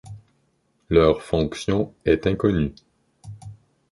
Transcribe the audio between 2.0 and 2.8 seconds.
est inconnue.